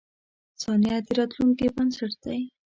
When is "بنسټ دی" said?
1.75-2.39